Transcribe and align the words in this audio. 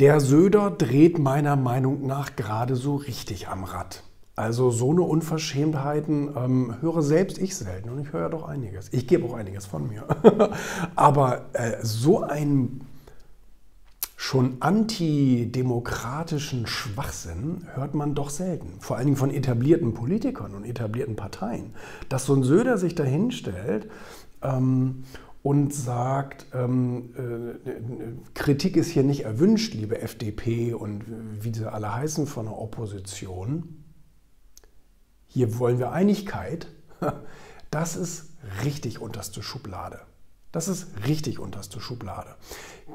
Der 0.00 0.20
Söder 0.20 0.70
dreht 0.70 1.18
meiner 1.18 1.56
Meinung 1.56 2.06
nach 2.06 2.36
gerade 2.36 2.76
so 2.76 2.94
richtig 2.94 3.48
am 3.48 3.64
Rad. 3.64 4.04
Also 4.36 4.70
so 4.70 4.92
eine 4.92 5.02
Unverschämtheiten 5.02 6.36
ähm, 6.36 6.76
höre 6.80 7.02
selbst 7.02 7.36
ich 7.38 7.56
selten 7.56 7.90
und 7.90 7.98
ich 7.98 8.12
höre 8.12 8.20
ja 8.20 8.28
doch 8.28 8.46
einiges. 8.46 8.92
Ich 8.92 9.08
gebe 9.08 9.26
auch 9.26 9.34
einiges 9.34 9.66
von 9.66 9.88
mir. 9.88 10.04
Aber 10.94 11.46
äh, 11.52 11.78
so 11.82 12.22
ein 12.22 12.82
schon 14.16 14.58
antidemokratischen 14.60 16.68
Schwachsinn 16.68 17.66
hört 17.74 17.94
man 17.94 18.14
doch 18.14 18.30
selten. 18.30 18.74
Vor 18.78 18.98
allen 18.98 19.06
Dingen 19.06 19.16
von 19.16 19.32
etablierten 19.32 19.94
Politikern 19.94 20.54
und 20.54 20.64
etablierten 20.64 21.16
Parteien. 21.16 21.74
Dass 22.08 22.24
so 22.24 22.36
ein 22.36 22.44
Söder 22.44 22.78
sich 22.78 22.94
dahinstellt 22.94 23.90
ähm, 24.42 25.02
und 25.48 25.72
sagt, 25.72 26.44
ähm, 26.52 27.14
äh, 27.16 28.34
Kritik 28.34 28.76
ist 28.76 28.90
hier 28.90 29.02
nicht 29.02 29.24
erwünscht, 29.24 29.72
liebe 29.72 29.98
FDP 29.98 30.74
und 30.74 31.04
wie 31.40 31.54
sie 31.54 31.72
alle 31.72 31.94
heißen 31.94 32.26
von 32.26 32.44
der 32.44 32.58
Opposition. 32.58 33.82
Hier 35.26 35.58
wollen 35.58 35.78
wir 35.78 35.92
Einigkeit. 35.92 36.68
Das 37.70 37.96
ist 37.96 38.30
richtig 38.64 38.98
unterste 38.98 39.42
Schublade. 39.42 40.00
Das 40.52 40.68
ist 40.68 40.86
richtig 41.06 41.38
unterste 41.38 41.80
Schublade. 41.80 42.34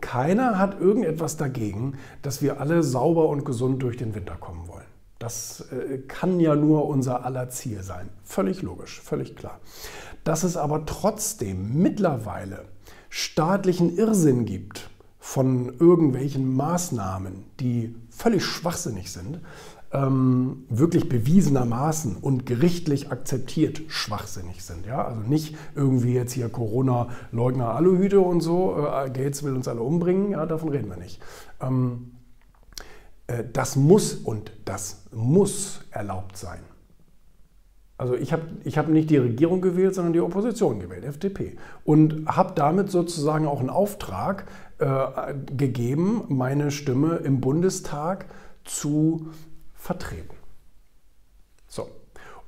Keiner 0.02 0.58
hat 0.58 0.82
irgendetwas 0.82 1.38
dagegen, 1.38 2.00
dass 2.24 2.42
wir 2.42 2.60
alle 2.60 2.82
sauber 2.82 3.30
und 3.30 3.46
gesund 3.46 3.84
durch 3.84 3.98
den 3.98 4.16
Winter 4.16 4.36
kommen 4.36 4.68
wollen. 4.68 4.93
Das 5.20 5.66
äh, 5.72 6.00
kann 6.00 6.40
ja 6.40 6.56
nur 6.56 6.88
unser 6.88 7.26
aller 7.26 7.50
Ziel 7.50 7.84
sein. 7.84 8.10
Völlig 8.24 8.62
logisch, 8.62 9.00
völlig 9.02 9.36
klar. 9.36 9.60
Dass 10.24 10.44
es 10.44 10.58
aber 10.58 10.86
trotzdem 10.86 11.82
mittlerweile 11.82 12.66
staatlichen 13.10 13.98
Irrsinn 13.98 14.46
gibt 14.46 14.90
von 15.20 15.74
irgendwelchen 15.80 16.54
Maßnahmen, 16.54 17.46
die 17.60 17.96
völlig 18.10 18.44
schwachsinnig 18.44 19.12
sind, 19.12 19.40
ähm, 19.94 20.66
wirklich 20.70 21.08
bewiesenermaßen 21.08 22.18
und 22.18 22.46
gerichtlich 22.46 23.12
akzeptiert 23.12 23.84
schwachsinnig 23.88 24.64
sind. 24.64 24.86
Ja? 24.86 25.06
Also 25.06 25.22
nicht 25.22 25.56
irgendwie 25.76 26.14
jetzt 26.14 26.34
hier 26.34 26.50
Corona-Leugner 26.50 27.70
Aluhüte 27.70 28.20
und 28.20 28.42
so, 28.42 28.76
äh, 28.78 29.10
Gates 29.12 29.44
will 29.44 29.56
uns 29.56 29.68
alle 29.68 29.82
umbringen, 29.82 30.32
ja, 30.32 30.46
davon 30.46 30.70
reden 30.70 30.90
wir 30.90 30.98
nicht. 30.98 31.22
Ähm, 31.62 32.13
äh, 32.13 32.13
das 33.54 33.76
muss 33.76 34.14
und 34.14 34.52
das 34.66 35.06
muss 35.12 35.82
erlaubt 35.92 36.38
sein. 36.38 36.60
Also 37.98 38.16
ich 38.16 38.34
habe 38.34 38.44
ich 38.64 38.78
hab 38.78 38.88
nicht 38.90 39.10
die 39.10 39.18
Regierung 39.18 39.62
gewählt, 39.62 39.96
sondern 39.96 40.14
die 40.14 40.20
Opposition 40.20 40.80
gewählt, 40.80 41.06
FDP. 41.06 41.58
Und 41.86 42.26
habe 42.28 42.54
damit 42.56 42.90
sozusagen 42.90 43.48
auch 43.48 43.60
einen 43.60 43.70
Auftrag 43.70 44.46
äh, 44.80 45.34
gegeben, 45.56 46.24
meine 46.28 46.72
Stimme 46.72 47.18
im 47.18 47.40
Bundestag 47.40 48.26
zu 48.66 49.28
vertreten. 49.74 50.36
So. 51.68 51.88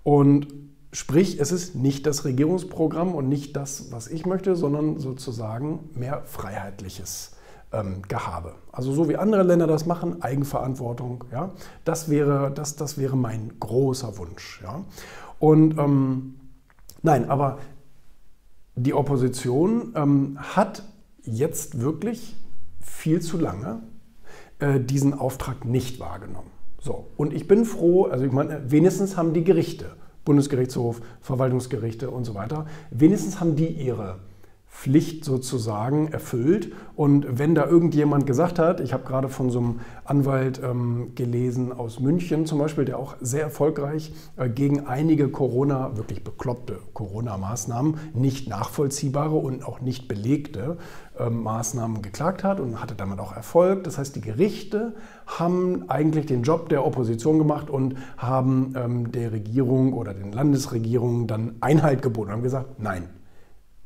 Und 0.03 0.47
sprich, 0.91 1.39
es 1.39 1.51
ist 1.51 1.75
nicht 1.75 2.05
das 2.05 2.25
Regierungsprogramm 2.25 3.13
und 3.13 3.29
nicht 3.29 3.55
das, 3.55 3.91
was 3.91 4.07
ich 4.07 4.25
möchte, 4.25 4.55
sondern 4.55 4.99
sozusagen 4.99 5.89
mehr 5.93 6.23
freiheitliches 6.25 7.35
ähm, 7.75 8.01
Gehabe. 8.07 8.55
Also 8.71 8.93
so 8.93 9.09
wie 9.09 9.17
andere 9.17 9.43
Länder 9.43 9.67
das 9.67 9.85
machen, 9.85 10.21
Eigenverantwortung, 10.21 11.25
ja, 11.31 11.51
das 11.83 12.09
wäre, 12.09 12.51
das, 12.51 12.75
das 12.75 12.97
wäre 12.97 13.17
mein 13.17 13.53
großer 13.59 14.17
Wunsch. 14.17 14.61
Ja. 14.63 14.83
Und 15.39 15.77
ähm, 15.77 16.35
nein, 17.01 17.29
aber 17.29 17.59
die 18.75 18.93
Opposition 18.93 19.93
ähm, 19.95 20.37
hat 20.39 20.83
jetzt 21.23 21.79
wirklich 21.79 22.35
viel 22.81 23.21
zu 23.21 23.37
lange 23.37 23.81
äh, 24.59 24.79
diesen 24.79 25.13
Auftrag 25.13 25.65
nicht 25.65 25.99
wahrgenommen. 25.99 26.51
So, 26.79 27.07
und 27.17 27.33
ich 27.33 27.47
bin 27.47 27.65
froh, 27.65 28.05
also 28.05 28.25
ich 28.25 28.31
meine, 28.31 28.69
wenigstens 28.69 29.17
haben 29.17 29.33
die 29.33 29.43
Gerichte, 29.43 29.95
Bundesgerichtshof, 30.23 31.01
Verwaltungsgerichte 31.21 32.09
und 32.09 32.25
so 32.25 32.35
weiter, 32.35 32.65
wenigstens 32.91 33.39
haben 33.39 33.55
die 33.55 33.67
ihre 33.67 34.19
Pflicht 34.75 35.23
sozusagen 35.23 36.09
erfüllt. 36.09 36.73
Und 36.95 37.39
wenn 37.39 37.55
da 37.55 37.65
irgendjemand 37.65 38.27
gesagt 38.27 38.59
hat, 38.59 38.81
ich 38.81 38.93
habe 38.93 39.05
gerade 39.05 39.29
von 39.29 39.49
so 39.49 39.59
einem 39.59 39.79
Anwalt 40.03 40.61
ähm, 40.61 41.13
gelesen 41.15 41.71
aus 41.71 42.01
München 42.01 42.45
zum 42.45 42.59
Beispiel, 42.59 42.83
der 42.83 42.99
auch 42.99 43.15
sehr 43.21 43.41
erfolgreich 43.41 44.11
äh, 44.35 44.49
gegen 44.49 44.85
einige 44.85 45.29
Corona, 45.29 45.95
wirklich 45.95 46.23
bekloppte 46.23 46.77
Corona-Maßnahmen, 46.93 47.95
nicht 48.13 48.49
nachvollziehbare 48.49 49.35
und 49.35 49.65
auch 49.65 49.79
nicht 49.79 50.09
belegte 50.09 50.77
äh, 51.17 51.29
Maßnahmen 51.29 52.01
geklagt 52.01 52.43
hat 52.43 52.59
und 52.59 52.81
hatte 52.81 52.95
damit 52.95 53.19
auch 53.19 53.33
Erfolg. 53.33 53.85
Das 53.85 53.97
heißt, 53.97 54.15
die 54.15 54.21
Gerichte 54.21 54.93
haben 55.25 55.89
eigentlich 55.89 56.25
den 56.25 56.43
Job 56.43 56.67
der 56.67 56.85
Opposition 56.85 57.39
gemacht 57.39 57.69
und 57.69 57.95
haben 58.17 58.73
ähm, 58.75 59.11
der 59.13 59.31
Regierung 59.31 59.93
oder 59.93 60.13
den 60.13 60.33
Landesregierungen 60.33 61.27
dann 61.27 61.55
Einhalt 61.61 62.01
geboten 62.01 62.27
und 62.27 62.33
haben 62.35 62.43
gesagt, 62.43 62.79
nein, 62.79 63.09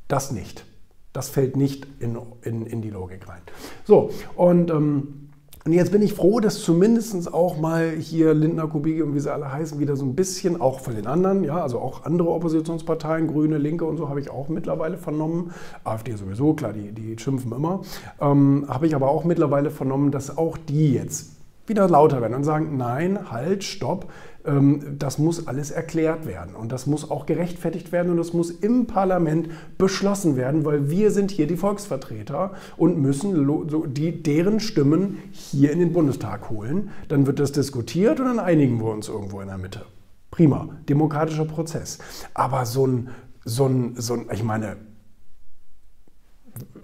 das 0.07 0.31
nicht. 0.31 0.65
Das 1.13 1.29
fällt 1.29 1.57
nicht 1.57 1.87
in, 1.99 2.17
in, 2.43 2.65
in 2.65 2.81
die 2.81 2.89
Logik 2.89 3.27
rein. 3.27 3.41
So, 3.83 4.11
und, 4.35 4.69
ähm, 4.69 5.29
und 5.65 5.73
jetzt 5.73 5.91
bin 5.91 6.01
ich 6.01 6.13
froh, 6.13 6.39
dass 6.39 6.61
zumindest 6.61 7.33
auch 7.33 7.57
mal 7.59 7.89
hier 7.91 8.33
Lindner, 8.33 8.67
Kubicki 8.67 9.01
und 9.01 9.15
wie 9.15 9.19
sie 9.19 9.33
alle 9.33 9.51
heißen, 9.51 9.79
wieder 9.79 9.95
so 9.95 10.05
ein 10.05 10.15
bisschen, 10.15 10.61
auch 10.61 10.79
von 10.79 10.95
den 10.95 11.07
anderen, 11.07 11.43
ja, 11.43 11.61
also 11.61 11.79
auch 11.79 12.05
andere 12.05 12.29
Oppositionsparteien, 12.29 13.27
Grüne, 13.27 13.57
Linke 13.57 13.85
und 13.85 13.97
so, 13.97 14.07
habe 14.07 14.21
ich 14.21 14.29
auch 14.29 14.49
mittlerweile 14.49 14.97
vernommen. 14.97 15.51
AfD 15.83 16.15
sowieso, 16.15 16.53
klar, 16.53 16.73
die, 16.73 16.91
die 16.91 17.17
schimpfen 17.19 17.51
immer. 17.51 17.81
Ähm, 18.21 18.65
habe 18.67 18.87
ich 18.87 18.95
aber 18.95 19.09
auch 19.09 19.23
mittlerweile 19.23 19.71
vernommen, 19.71 20.11
dass 20.11 20.37
auch 20.37 20.57
die 20.57 20.93
jetzt 20.93 21.38
wieder 21.69 21.87
lauter 21.87 22.21
werden 22.21 22.33
und 22.33 22.43
sagen, 22.43 22.77
nein, 22.77 23.31
halt, 23.31 23.63
stopp, 23.63 24.11
ähm, 24.45 24.95
das 24.97 25.17
muss 25.17 25.47
alles 25.47 25.71
erklärt 25.71 26.25
werden 26.25 26.55
und 26.55 26.71
das 26.71 26.87
muss 26.87 27.09
auch 27.09 27.25
gerechtfertigt 27.25 27.91
werden 27.91 28.11
und 28.11 28.17
das 28.17 28.33
muss 28.33 28.49
im 28.49 28.87
Parlament 28.87 29.49
beschlossen 29.77 30.35
werden, 30.35 30.65
weil 30.65 30.89
wir 30.89 31.11
sind 31.11 31.31
hier 31.31 31.47
die 31.47 31.57
Volksvertreter 31.57 32.53
und 32.77 32.99
müssen 32.99 33.47
die, 33.93 34.23
deren 34.23 34.59
Stimmen 34.59 35.19
hier 35.31 35.71
in 35.71 35.79
den 35.79 35.93
Bundestag 35.93 36.49
holen. 36.49 36.89
Dann 37.07 37.27
wird 37.27 37.39
das 37.39 37.51
diskutiert 37.51 38.19
und 38.19 38.25
dann 38.25 38.39
einigen 38.39 38.79
wir 38.79 38.91
uns 38.91 39.09
irgendwo 39.09 39.41
in 39.41 39.47
der 39.47 39.57
Mitte. 39.57 39.85
Prima, 40.31 40.69
demokratischer 40.87 41.45
Prozess. 41.45 41.97
Aber 42.33 42.65
so 42.65 42.87
ein, 42.87 43.09
so 43.45 43.65
ein, 43.65 43.95
so 43.97 44.13
ein 44.13 44.27
ich 44.31 44.43
meine, 44.43 44.77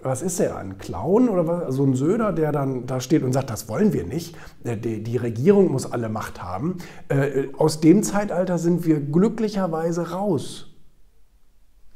was 0.06 0.22
ist 0.22 0.40
er, 0.40 0.58
ein 0.58 0.78
Clown 0.78 1.30
oder 1.30 1.48
was? 1.48 1.60
So 1.60 1.66
also 1.66 1.86
ein 1.86 1.96
Söder, 1.96 2.32
der 2.32 2.52
dann 2.52 2.86
da 2.86 3.02
steht 3.02 3.24
und 3.24 3.34
sagt, 3.34 3.50
das 3.50 3.68
wollen 3.68 3.92
wir 3.92 4.06
nicht. 4.06 4.36
Äh, 4.64 4.78
die, 4.78 5.04
die 5.04 5.18
Regierung 5.18 5.72
muss 5.72 5.92
alle 5.92 6.10
Macht 6.10 6.44
haben. 6.44 6.78
Äh, 7.10 7.48
aus 7.58 7.82
dem 7.82 8.04
Zeitalter 8.04 8.60
sind 8.60 8.86
wir 8.86 9.00
glücklicherweise 9.00 10.12
raus. 10.12 10.68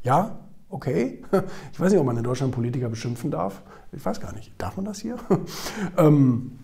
Ja, 0.01 0.39
okay. 0.69 1.23
Ich 1.71 1.79
weiß 1.79 1.91
nicht, 1.91 1.99
ob 1.99 2.05
man 2.05 2.17
in 2.17 2.23
Deutschland 2.23 2.51
Politiker 2.51 2.89
beschimpfen 2.89 3.29
darf. 3.31 3.61
Ich 3.91 4.03
weiß 4.03 4.19
gar 4.19 4.33
nicht. 4.33 4.51
Darf 4.57 4.75
man 4.75 4.85
das 4.85 4.99
hier? 4.99 5.17
Ähm, 5.97 6.59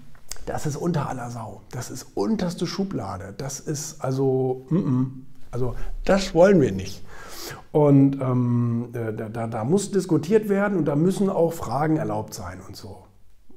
das 0.45 0.65
ist 0.65 0.75
unter 0.75 1.09
aller 1.09 1.29
Sau. 1.31 1.61
Das 1.71 1.89
ist 1.89 2.07
unterste 2.15 2.67
Schublade. 2.67 3.33
Das 3.37 3.59
ist 3.59 4.01
also, 4.01 4.67
also 5.49 5.75
das 6.03 6.35
wollen 6.35 6.61
wir 6.61 6.71
nicht. 6.71 7.01
Und 7.71 8.19
ähm, 8.21 8.89
da, 8.93 9.47
da, 9.47 9.63
muss 9.63 9.91
diskutiert 9.91 10.49
werden 10.49 10.77
und 10.77 10.85
da 10.85 10.95
müssen 10.95 11.29
auch 11.29 11.53
Fragen 11.53 11.97
erlaubt 11.97 12.33
sein 12.33 12.59
und 12.67 12.75
so. 12.75 13.03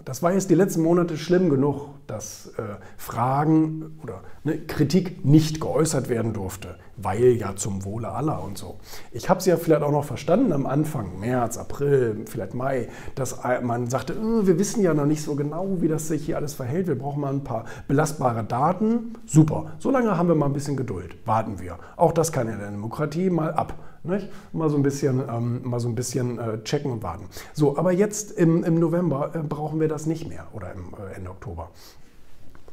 Das 0.09 0.23
war 0.23 0.33
jetzt 0.33 0.49
die 0.49 0.55
letzten 0.55 0.81
Monate 0.81 1.19
schlimm 1.19 1.51
genug, 1.51 1.91
dass 2.07 2.47
äh, 2.57 2.63
Fragen 2.97 3.99
oder 4.03 4.23
ne, 4.43 4.57
Kritik 4.57 5.23
nicht 5.23 5.61
geäußert 5.61 6.09
werden 6.09 6.33
durfte, 6.33 6.77
weil 6.97 7.33
ja 7.33 7.57
zum 7.57 7.85
Wohle 7.85 8.11
aller 8.11 8.43
und 8.43 8.57
so. 8.57 8.79
Ich 9.13 9.29
habe 9.29 9.41
es 9.41 9.45
ja 9.45 9.59
vielleicht 9.59 9.83
auch 9.83 9.93
noch 9.93 10.05
verstanden 10.05 10.55
am 10.55 10.65
Anfang, 10.65 11.21
März, 11.21 11.59
April, 11.59 12.25
vielleicht 12.25 12.55
Mai, 12.55 12.89
dass 13.17 13.41
man 13.63 13.91
sagte, 13.91 14.15
äh, 14.15 14.47
wir 14.47 14.59
wissen 14.59 14.83
ja 14.83 14.95
noch 14.95 15.05
nicht 15.05 15.23
so 15.23 15.35
genau, 15.35 15.83
wie 15.83 15.89
das 15.89 16.09
sich 16.09 16.25
hier 16.25 16.39
alles 16.39 16.55
verhält. 16.55 16.87
Wir 16.87 16.99
brauchen 16.99 17.21
mal 17.21 17.35
ein 17.35 17.45
paar 17.45 17.67
belastbare 17.87 18.45
Daten. 18.45 19.13
Super, 19.27 19.73
so 19.79 19.91
lange 19.91 20.17
haben 20.17 20.29
wir 20.29 20.35
mal 20.35 20.47
ein 20.47 20.55
bisschen 20.55 20.79
Geduld. 20.79 21.19
Warten 21.27 21.61
wir. 21.61 21.79
Auch 21.97 22.13
das 22.13 22.33
kann 22.33 22.49
in 22.49 22.59
der 22.59 22.71
Demokratie 22.71 23.29
mal 23.29 23.53
ab. 23.53 23.75
Nicht? 24.09 24.29
Mal 24.53 24.71
so 24.71 24.77
ein 24.77 24.83
bisschen, 24.83 25.23
ähm, 25.29 25.61
mal 25.65 25.81
so 25.81 25.89
ein 25.89 25.95
bisschen 25.95 26.39
äh, 26.39 26.63
checken 26.65 26.91
und 26.91 27.03
warten. 27.03 27.27
So, 27.53 27.77
aber 27.77 27.93
jetzt 27.93 28.33
im, 28.33 28.65
im 28.65 28.79
November 28.81 29.33
äh, 29.35 29.39
brauchen 29.41 29.81
wir 29.81 29.89
das 29.89 30.07
nicht 30.07 30.29
mehr 30.29 30.47
oder 30.53 30.73
im 30.73 30.95
äh, 30.95 31.15
Ende 31.15 31.31
Oktober. 31.31 31.69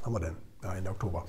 Haben 0.02 0.16
wir 0.16 0.20
denn? 0.22 0.36
Ja, 0.64 0.74
Ende 0.74 0.90
Oktober. 0.90 1.26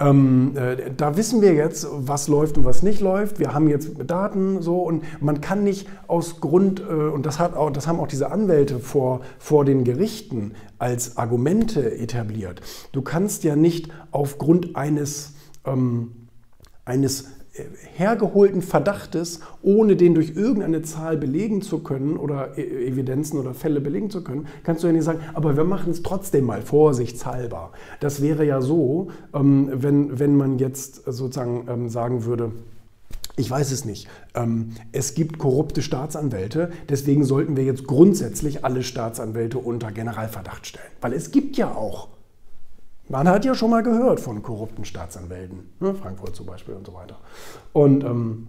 Ähm, 0.00 0.56
äh, 0.56 0.90
da 0.96 1.16
wissen 1.16 1.42
wir 1.42 1.52
jetzt, 1.52 1.86
was 1.90 2.26
läuft 2.26 2.58
und 2.58 2.64
was 2.64 2.82
nicht 2.82 3.00
läuft. 3.00 3.38
Wir 3.38 3.52
haben 3.52 3.68
jetzt 3.68 3.90
Daten 4.06 4.62
so 4.62 4.80
und 4.82 5.04
man 5.22 5.40
kann 5.40 5.62
nicht 5.62 5.86
aus 6.08 6.40
Grund, 6.40 6.80
äh, 6.80 6.84
und 6.84 7.26
das, 7.26 7.38
hat 7.38 7.54
auch, 7.54 7.70
das 7.70 7.86
haben 7.86 8.00
auch 8.00 8.08
diese 8.08 8.32
Anwälte 8.32 8.80
vor, 8.80 9.20
vor 9.38 9.64
den 9.64 9.84
Gerichten 9.84 10.54
als 10.78 11.18
Argumente 11.18 11.98
etabliert. 11.98 12.62
Du 12.92 13.02
kannst 13.02 13.44
ja 13.44 13.54
nicht 13.54 13.92
aufgrund 14.10 14.74
eines, 14.74 15.34
ähm, 15.66 16.12
eines 16.84 17.28
hergeholten 17.94 18.62
Verdachtes, 18.62 19.40
ohne 19.62 19.96
den 19.96 20.14
durch 20.14 20.36
irgendeine 20.36 20.82
Zahl 20.82 21.16
belegen 21.16 21.62
zu 21.62 21.80
können 21.80 22.16
oder 22.16 22.58
e-, 22.58 22.86
Evidenzen 22.86 23.38
oder 23.38 23.54
Fälle 23.54 23.80
belegen 23.80 24.10
zu 24.10 24.22
können, 24.24 24.46
kannst 24.64 24.82
du 24.82 24.86
ja 24.86 24.92
nicht 24.92 25.04
sagen, 25.04 25.20
aber 25.34 25.56
wir 25.56 25.64
machen 25.64 25.90
es 25.90 26.02
trotzdem 26.02 26.46
mal 26.46 26.62
vorsichtshalber. 26.62 27.72
Das 28.00 28.22
wäre 28.22 28.44
ja 28.44 28.60
so, 28.60 29.08
ähm, 29.34 29.70
wenn, 29.72 30.18
wenn 30.18 30.36
man 30.36 30.58
jetzt 30.58 31.04
sozusagen 31.04 31.66
ähm, 31.68 31.88
sagen 31.88 32.24
würde, 32.24 32.52
ich 33.36 33.50
weiß 33.50 33.72
es 33.72 33.84
nicht. 33.84 34.08
Ähm, 34.34 34.72
es 34.92 35.14
gibt 35.14 35.38
korrupte 35.38 35.82
Staatsanwälte, 35.82 36.70
deswegen 36.88 37.24
sollten 37.24 37.56
wir 37.56 37.64
jetzt 37.64 37.86
grundsätzlich 37.86 38.64
alle 38.64 38.82
Staatsanwälte 38.82 39.58
unter 39.58 39.92
Generalverdacht 39.92 40.66
stellen. 40.66 40.90
Weil 41.00 41.14
es 41.14 41.30
gibt 41.30 41.56
ja 41.56 41.74
auch 41.74 42.08
man 43.10 43.28
hat 43.28 43.44
ja 43.44 43.54
schon 43.54 43.70
mal 43.70 43.82
gehört 43.82 44.20
von 44.20 44.42
korrupten 44.42 44.84
Staatsanwälten, 44.84 45.68
ne? 45.80 45.94
Frankfurt 45.94 46.36
zum 46.36 46.46
Beispiel 46.46 46.74
und 46.74 46.86
so 46.86 46.94
weiter. 46.94 47.18
Und 47.72 48.04
ähm, 48.04 48.46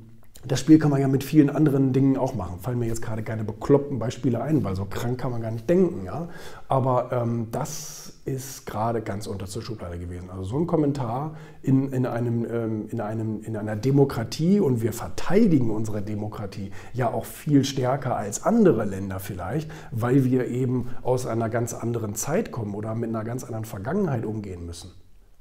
das 0.48 0.60
Spiel 0.60 0.80
kann 0.80 0.90
man 0.90 1.00
ja 1.00 1.08
mit 1.08 1.24
vielen 1.24 1.50
anderen 1.50 1.94
Dingen 1.94 2.18
auch 2.18 2.34
machen. 2.34 2.60
Fallen 2.60 2.80
mir 2.80 2.88
jetzt 2.88 3.02
gerade 3.02 3.22
keine 3.22 3.44
bekloppten 3.44 4.00
Beispiele 4.00 4.42
ein, 4.42 4.64
weil 4.64 4.76
so 4.76 4.86
krank 4.86 5.20
kann 5.20 5.32
man 5.32 5.42
gar 5.42 5.52
nicht 5.52 5.70
denken. 5.70 6.04
Ja? 6.06 6.30
Aber 6.68 7.12
ähm, 7.12 7.48
das 7.52 8.14
ist 8.26 8.66
gerade 8.66 9.02
ganz 9.02 9.28
unter 9.28 9.46
zur 9.46 9.62
Schublade 9.62 10.00
gewesen. 10.00 10.30
Also 10.30 10.44
so 10.44 10.58
ein 10.58 10.66
Kommentar 10.66 11.36
in, 11.62 11.92
in, 11.94 12.06
einem, 12.06 12.46
ähm, 12.46 12.88
in, 12.90 13.02
einem, 13.02 13.42
in 13.44 13.56
einer 13.56 13.76
Demokratie 13.76 14.60
und 14.60 14.82
wir 14.82 14.94
verteidigen 14.94 15.70
unsere 15.70 16.02
Demokratie 16.02 16.72
ja 16.94 17.12
auch 17.12 17.26
viel 17.26 17.64
stärker 17.64 18.16
als 18.16 18.44
andere 18.44 18.86
Länder 18.86 19.20
vielleicht, 19.20 19.70
weil 19.92 20.24
wir 20.26 20.48
eben 20.48 20.90
aus 21.04 21.28
einer 21.28 21.50
ganz 21.50 21.74
anderen 21.74 22.16
Zeit 22.16 22.52
kommen 22.52 22.74
oder 22.74 22.96
mit 22.96 23.10
einer 23.10 23.24
ganz 23.24 23.44
anderen 23.44 23.66
Vergangenheit 23.66 24.26
umgehen 24.26 24.66
müssen. 24.66 24.92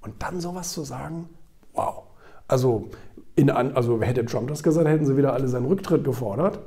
Und 0.02 0.22
dann 0.22 0.40
sowas 0.40 0.72
zu 0.72 0.82
sagen, 0.82 1.28
wow. 1.72 2.04
Also, 2.48 2.88
in, 3.40 3.50
also 3.50 4.00
hätte 4.00 4.24
Trump 4.24 4.48
das 4.48 4.62
gesagt, 4.62 4.86
hätten 4.88 5.06
sie 5.06 5.16
wieder 5.16 5.32
alle 5.32 5.48
seinen 5.48 5.66
Rücktritt 5.66 6.04
gefordert. 6.04 6.60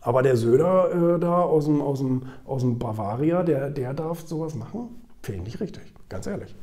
Aber 0.00 0.22
der 0.22 0.36
Söder 0.36 1.14
äh, 1.16 1.20
da 1.20 1.42
aus 1.42 1.64
dem, 1.64 1.80
aus, 1.80 1.98
dem, 2.00 2.24
aus 2.44 2.62
dem 2.62 2.78
Bavaria, 2.78 3.42
der, 3.42 3.70
der 3.70 3.94
darf 3.94 4.20
sowas 4.26 4.54
machen? 4.54 5.02
Finde 5.22 5.40
ich 5.40 5.44
nicht 5.46 5.60
richtig, 5.60 5.94
ganz 6.08 6.26
ehrlich. 6.26 6.54